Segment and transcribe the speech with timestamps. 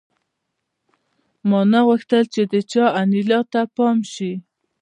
[1.49, 4.33] ما نه غوښتل چې د چا انیلا ته پام شي